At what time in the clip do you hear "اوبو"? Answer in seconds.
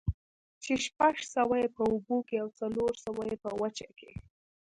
1.91-2.17